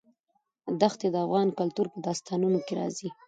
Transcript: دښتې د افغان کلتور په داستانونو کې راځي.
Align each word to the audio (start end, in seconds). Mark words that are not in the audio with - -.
دښتې 0.81 1.07
د 1.11 1.15
افغان 1.25 1.47
کلتور 1.59 1.85
په 1.93 1.97
داستانونو 2.07 2.59
کې 2.65 2.73
راځي. 2.79 3.09